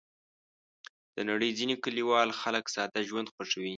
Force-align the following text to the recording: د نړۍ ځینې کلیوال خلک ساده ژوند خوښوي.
د 1.15 1.17
نړۍ 1.29 1.51
ځینې 1.59 1.75
کلیوال 1.83 2.29
خلک 2.41 2.65
ساده 2.75 3.01
ژوند 3.09 3.27
خوښوي. 3.33 3.69